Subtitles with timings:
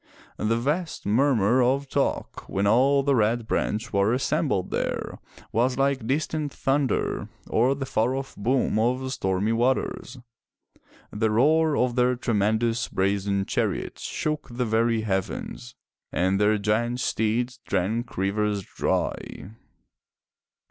[0.37, 5.19] The vast murmur of talk when all the Red Branch were assembled there,
[5.51, 10.17] was like distant thunder, or the far off boom of stormy waters;
[11.11, 15.75] the roar of their tremendous brazen chariots shook the very heavens,
[16.11, 19.51] and their giant steeds drank rivers dry.